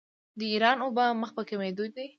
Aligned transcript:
د 0.39 0.41
ایران 0.53 0.77
اوبه 0.83 1.05
مخ 1.21 1.29
په 1.37 1.43
کمیدو 1.49 1.85
دي. 1.95 2.05